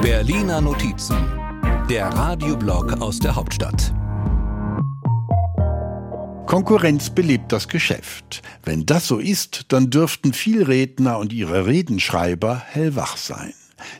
Berliner 0.00 0.60
Notizen, 0.60 1.16
der 1.90 2.06
Radioblog 2.06 3.00
aus 3.00 3.18
der 3.18 3.34
Hauptstadt. 3.34 3.92
Konkurrenz 6.46 7.10
belebt 7.10 7.50
das 7.50 7.66
Geschäft. 7.66 8.42
Wenn 8.62 8.86
das 8.86 9.08
so 9.08 9.18
ist, 9.18 9.72
dann 9.72 9.90
dürften 9.90 10.32
Vielredner 10.32 11.18
und 11.18 11.32
ihre 11.32 11.66
Redenschreiber 11.66 12.62
hellwach 12.64 13.16
sein. 13.16 13.54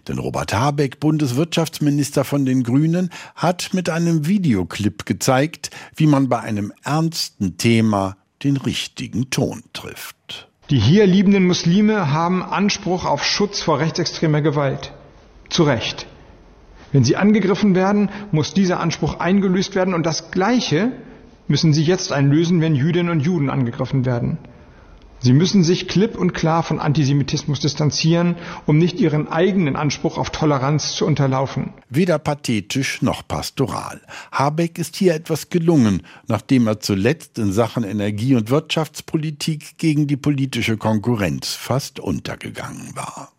Denn 0.07 0.19
Robert 0.19 0.55
Habeck, 0.55 1.01
Bundeswirtschaftsminister 1.01 2.25
von 2.25 2.45
den 2.45 2.63
Grünen, 2.63 3.11
hat 3.35 3.71
mit 3.73 3.89
einem 3.89 4.27
Videoclip 4.27 5.05
gezeigt, 5.05 5.71
wie 5.97 6.07
man 6.07 6.29
bei 6.29 6.39
einem 6.41 6.73
ernsten 6.85 7.57
Thema 7.57 8.17
den 8.45 8.57
richtigen 8.57 9.31
Ton 9.31 9.65
trifft. 9.73 10.46
Die 10.71 10.79
hier 10.79 11.07
liebenden 11.07 11.47
Muslime 11.47 12.13
haben 12.13 12.43
Anspruch 12.43 13.05
auf 13.05 13.25
Schutz 13.25 13.63
vor 13.63 13.79
rechtsextremer 13.79 14.43
Gewalt. 14.43 14.93
Zu 15.49 15.63
Recht. 15.63 16.09
Wenn 16.91 17.05
sie 17.05 17.17
angegriffen 17.17 17.77
werden, 17.77 18.09
muss 18.33 18.53
dieser 18.53 18.81
Anspruch 18.81 19.21
eingelöst 19.21 19.77
werden 19.77 19.95
und 19.95 20.05
das 20.05 20.33
Gleiche 20.33 20.91
müssen 21.47 21.73
sie 21.73 21.85
jetzt 21.85 22.11
einlösen, 22.11 22.61
wenn 22.61 22.75
Jüdinnen 22.75 23.11
und 23.11 23.21
Juden 23.21 23.49
angegriffen 23.49 24.05
werden. 24.05 24.39
Sie 25.19 25.33
müssen 25.33 25.65
sich 25.65 25.89
klipp 25.89 26.17
und 26.17 26.35
klar 26.35 26.63
von 26.63 26.79
Antisemitismus 26.79 27.61
distanzieren, 27.61 28.37
um 28.67 28.79
nicht 28.79 29.01
ihren 29.01 29.29
eigenen 29.29 29.75
Anspruch 29.75 30.19
auf 30.19 30.31
Toleranz 30.31 30.95
zu 30.95 31.07
unterlaufen. 31.07 31.73
Weder 31.89 32.19
pathetisch 32.19 33.03
noch 33.03 33.27
pastoral. 33.27 34.01
Habeck 34.31 34.79
ist 34.79 34.97
hier 34.97 35.15
etwas 35.15 35.49
gelungen, 35.49 36.03
nachdem 36.29 36.67
er 36.67 36.81
zuletzt 36.81 37.39
in 37.39 37.53
Sachen 37.53 37.83
Energie- 37.85 38.35
und 38.35 38.51
Wirtschaftspolitik 38.51 39.79
gegen 39.79 40.07
die 40.07 40.17
politische 40.17 40.77
Konkurrenz 40.77 41.55
fast 41.55 41.99
untergegangen 41.99 42.95
war. 42.95 43.33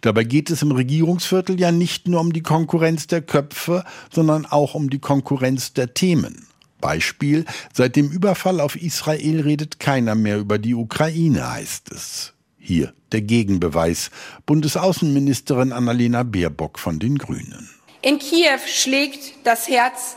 Dabei 0.00 0.24
geht 0.24 0.50
es 0.50 0.62
im 0.62 0.72
Regierungsviertel 0.72 1.58
ja 1.58 1.72
nicht 1.72 2.08
nur 2.08 2.20
um 2.20 2.32
die 2.32 2.42
Konkurrenz 2.42 3.06
der 3.06 3.22
Köpfe, 3.22 3.84
sondern 4.10 4.46
auch 4.46 4.74
um 4.74 4.90
die 4.90 4.98
Konkurrenz 4.98 5.72
der 5.72 5.94
Themen. 5.94 6.46
Beispiel, 6.84 7.46
seit 7.72 7.96
dem 7.96 8.10
Überfall 8.10 8.60
auf 8.60 8.76
Israel 8.76 9.40
redet 9.40 9.80
keiner 9.80 10.14
mehr 10.14 10.38
über 10.38 10.58
die 10.58 10.74
Ukraine, 10.74 11.50
heißt 11.50 11.90
es. 11.90 12.34
Hier 12.58 12.92
der 13.10 13.22
Gegenbeweis. 13.22 14.10
Bundesaußenministerin 14.44 15.72
Annalena 15.72 16.24
Baerbock 16.24 16.78
von 16.78 16.98
den 16.98 17.16
Grünen. 17.16 17.70
In 18.02 18.18
Kiew 18.18 18.60
schlägt 18.66 19.46
das 19.46 19.66
Herz 19.66 20.16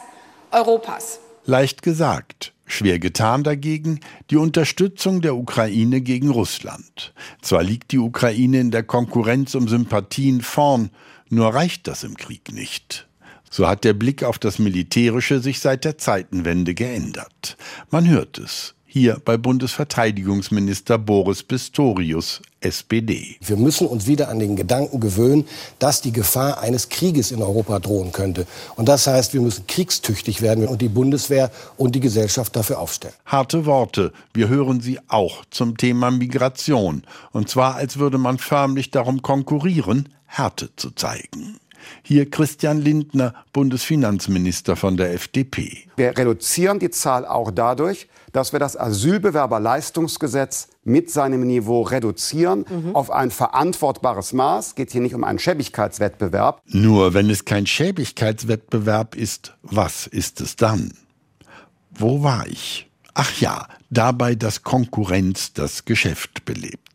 Europas. 0.52 1.22
Leicht 1.45 1.84
gesagt. 1.84 2.52
Schwer 2.66 3.00
getan 3.00 3.45
dagegen 3.45 4.02
die 4.30 4.36
Unterstützung 4.36 5.22
der 5.22 5.38
Ukraine 5.38 6.02
gegen 6.02 6.32
Russland. 6.32 7.14
Zwar 7.42 7.64
liegt 7.64 7.94
die 7.94 8.00
Ukraine 8.00 8.60
in 8.60 8.72
der 8.72 8.84
Konkurrenz 8.84 9.56
um 9.56 9.70
Sympathien 9.70 10.42
vorn, 10.42 10.90
nur 11.30 11.54
reicht 11.54 11.88
das 11.88 12.04
im 12.04 12.18
Krieg 12.18 12.52
nicht. 12.52 13.08
So 13.50 13.67
hat 13.67 13.84
der 13.84 13.94
Blick 13.94 14.23
auf 14.23 14.40
das 14.40 14.59
Militärische 14.59 15.40
sich 15.40 15.59
seit 15.59 15.86
der 15.86 15.98
Zeitenwende 15.98 16.73
geändert. 16.73 17.58
Man 17.89 18.08
hört 18.08 18.38
es. 18.38 18.73
Hier 18.89 19.22
bei 19.23 19.38
Bundesverteidigungsminister 19.38 20.98
Boris 20.98 21.44
Pistorius, 21.44 22.42
SPD. 22.62 23.36
Wir 23.42 23.58
müssen 23.58 23.86
uns 23.86 24.08
wieder 24.08 24.30
an 24.30 24.39
den 24.39 24.56
Gedanken 24.56 25.00
gewöhnen, 25.00 25.45
dass 25.78 26.02
die 26.02 26.14
Gefahr 26.14 26.62
eines 26.62 26.89
Krieges 26.89 27.31
in 27.31 27.44
Europa 27.44 27.80
drohen 27.80 28.12
könnte. 28.12 28.48
Und 28.76 28.88
das 28.88 29.06
heißt, 29.06 29.34
wir 29.34 29.42
müssen 29.42 29.67
kriegstüchtig 29.67 30.42
werden 30.42 30.67
und 30.67 30.82
die 30.82 30.88
Bundeswehr 30.88 31.52
und 31.76 31.95
die 31.95 32.00
Gesellschaft 32.00 32.56
dafür 32.56 32.80
aufstellen. 32.80 33.14
Harte 33.26 33.66
Worte. 33.66 34.14
Wir 34.34 34.48
hören 34.48 34.82
sie 34.82 35.00
auch 35.09 35.44
zum 35.52 35.78
Thema 35.78 36.09
Migration. 36.09 37.04
Und 37.32 37.50
zwar, 37.50 37.76
als 37.76 38.00
würde 38.00 38.17
man 38.17 38.38
förmlich 38.39 38.89
darum 38.89 39.22
konkurrieren, 39.22 40.09
Härte 40.26 40.70
zu 40.76 40.92
zeigen. 40.92 41.59
Hier 42.04 42.30
Christian 42.30 42.82
Lindner, 42.82 43.34
Bundesfinanzminister 43.54 44.76
von 44.76 44.98
der 44.98 45.14
FDP. 45.14 45.86
Wir 45.96 46.18
reduzieren 46.18 46.80
die 46.80 46.90
Zahl 46.90 47.26
auch 47.26 47.52
dadurch, 47.52 48.08
dass 48.32 48.54
wir 48.54 48.60
das 48.60 48.78
Asylbewerberleistungsgesetz 48.78 50.67
mit 50.84 51.10
seinem 51.10 51.42
Niveau 51.42 51.82
reduzieren 51.82 52.66
mhm. 52.70 52.95
auf 52.95 53.10
ein 53.11 53.32
verantwortbares 53.32 54.34
Maß. 54.34 54.67
Es 54.67 54.76
geht 54.76 54.92
hier 54.92 55.02
nicht 55.02 55.16
um 55.16 55.23
einen 55.23 55.39
Schäbigkeitswettbewerb. 55.39 56.61
Nur 56.67 57.14
wenn 57.14 57.30
es 57.30 57.45
kein 57.45 57.66
Schäbigkeitswettbewerb 57.66 59.16
ist, 59.16 59.56
was 59.64 60.08
ist 60.08 60.42
es 60.42 60.56
dann? 60.56 60.94
Wo 61.92 62.23
war 62.23 62.45
ich? 62.48 62.90
Ach 63.14 63.40
ja, 63.40 63.67
dabei, 63.90 64.36
dass 64.36 64.61
Konkurrenz 64.61 65.54
das 65.54 65.86
Geschäft 65.86 66.45
belebt. 66.45 66.86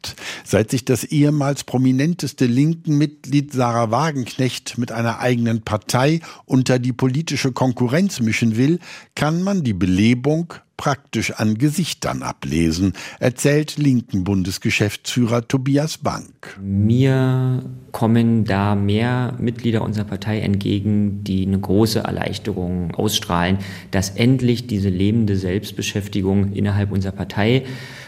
Seit 0.44 0.70
sich 0.70 0.84
das 0.84 1.04
ehemals 1.04 1.64
prominenteste 1.64 2.46
linken 2.46 2.98
Mitglied 2.98 3.52
Sarah 3.52 3.90
Wagenknecht 3.90 4.78
mit 4.78 4.92
einer 4.92 5.20
eigenen 5.20 5.62
Partei 5.62 6.20
unter 6.44 6.78
die 6.78 6.92
politische 6.92 7.52
Konkurrenz 7.52 8.20
mischen 8.20 8.56
will, 8.56 8.78
kann 9.14 9.42
man 9.42 9.62
die 9.62 9.74
Belebung 9.74 10.54
praktisch 10.82 11.30
an 11.34 11.58
Gesichtern 11.58 12.24
ablesen, 12.24 12.94
erzählt 13.20 13.76
linken 13.76 14.24
Bundesgeschäftsführer 14.24 15.46
Tobias 15.46 15.98
Bank. 15.98 16.58
Mir 16.60 17.62
kommen 17.92 18.44
da 18.44 18.74
mehr 18.74 19.36
Mitglieder 19.38 19.82
unserer 19.82 20.06
Partei 20.06 20.40
entgegen, 20.40 21.22
die 21.22 21.46
eine 21.46 21.60
große 21.60 22.00
Erleichterung 22.00 22.96
ausstrahlen, 22.96 23.58
dass 23.92 24.10
endlich 24.10 24.66
diese 24.66 24.88
lebende 24.88 25.36
Selbstbeschäftigung 25.36 26.52
innerhalb 26.52 26.90
unserer 26.90 27.12
Partei 27.12 27.64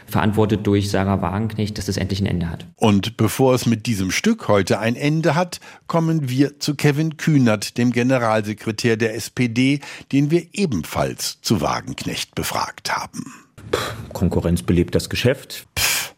verantwortet 0.07 0.67
durch 0.67 0.91
Sarah 0.91 1.23
Wagenknecht, 1.23 1.79
dass 1.79 1.87
das 1.87 1.97
endlich 1.97 2.21
ein 2.21 2.27
Ende 2.27 2.51
hat. 2.51 2.67
Und 2.77 3.17
bevor 3.17 3.55
es 3.55 3.67
mit 3.67 3.87
diesem 3.87 4.11
Stück 4.11 4.49
heute 4.49 4.79
ein 4.79 4.97
Ende 4.97 5.35
hat, 5.35 5.61
kommen 5.87 6.29
wir 6.29 6.61
zu 6.61 6.75
Kevin 6.75 7.17
Kühnert, 7.17 7.79
dem 7.79 7.91
Generalsekretär 7.93 8.97
der 8.97 9.15
SPD, 9.15 9.81
den 10.13 10.31
wir 10.31 10.47
ebenfalls 10.53 11.41
zu 11.41 11.61
Wagenknecht 11.61 12.35
befragt 12.65 12.97
haben. 12.97 13.25
Pff, 13.73 13.95
Konkurrenz 14.13 14.63
belebt 14.63 14.95
das 14.95 15.09
Geschäft. 15.09 15.67
Pff, 15.79 16.15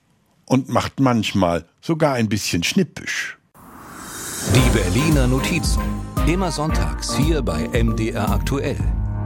und 0.47 0.69
macht 0.69 1.01
manchmal 1.01 1.65
sogar 1.81 2.15
ein 2.15 2.29
bisschen 2.29 2.63
schnippisch. 2.63 3.39
Die 4.55 4.79
Berliner 4.79 5.27
Notizen. 5.27 5.83
Immer 6.27 6.51
sonntags 6.53 7.17
hier 7.17 7.43
bei 7.43 7.69
MDR 7.69 8.31
aktuell. 8.31 8.79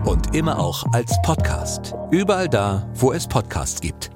Und 0.04 0.34
immer 0.34 0.58
auch 0.58 0.84
als 0.92 1.14
Podcast. 1.22 1.94
Überall 2.10 2.48
da, 2.48 2.88
wo 2.94 3.12
es 3.12 3.26
Podcasts 3.26 3.81
gibt. 3.81 4.10